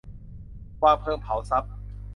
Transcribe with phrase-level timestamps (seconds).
[0.83, 1.71] วางเพลิงเผาทรัพย์